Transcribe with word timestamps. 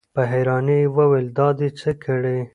په 0.15 0.21
حيرانۍ 0.31 0.77
يې 0.83 0.91
وويل: 0.97 1.27
دا 1.37 1.47
دې 1.59 1.69
څه 1.79 1.91
کړي؟ 2.03 2.37